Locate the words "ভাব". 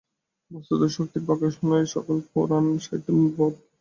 3.37-3.53